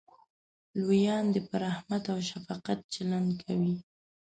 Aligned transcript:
لویان 0.79 1.25
دې 1.33 1.41
په 1.47 1.55
رحمت 1.65 2.03
او 2.13 2.19
شفقت 2.29 2.79
چلند 2.93 3.29
کوي. 3.43 3.75